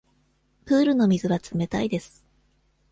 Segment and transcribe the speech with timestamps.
[0.65, 2.25] プールの水は冷たいです。